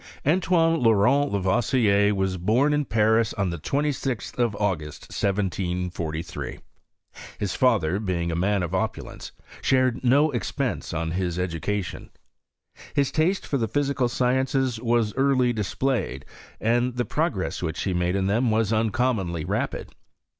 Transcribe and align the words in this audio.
Antoine 0.25 0.81
Laurent 0.81 1.31
Lavoisier 1.31 2.15
was 2.15 2.37
born 2.39 2.73
in 2.73 2.85
Paris 2.85 3.33
on 3.35 3.51
tihe 3.51 3.61
26th 3.61 4.39
of 4.39 4.55
August, 4.55 5.03
1743. 5.11 6.57
His 7.37 7.53
father 7.53 7.99
being 7.99 8.31
a 8.31 8.35
man 8.35 8.61
^f 8.61 8.71
opulence 8.73 9.31
spared 9.61 10.03
no 10.03 10.31
expense 10.31 10.91
on 10.91 11.11
his 11.11 11.37
education. 11.37 12.09
^is 12.95 13.11
taste 13.13 13.45
for 13.45 13.59
the 13.59 13.67
physical 13.67 14.09
sciences 14.09 14.79
was 14.79 15.13
early 15.13 15.53
dis 15.53 15.75
)[>layed, 15.75 16.23
and 16.59 16.95
the 16.95 17.05
progress 17.05 17.61
which 17.61 17.83
he 17.83 17.93
made 17.93 18.15
in 18.15 18.25
them 18.25 18.49
was 18.49 18.71
Xincommonly 18.71 19.47
rapid. 19.47 19.91